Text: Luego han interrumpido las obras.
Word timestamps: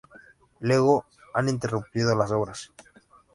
Luego 0.61 1.05
han 1.35 1.47
interrumpido 1.47 2.15
las 2.15 2.31
obras. 2.31 2.71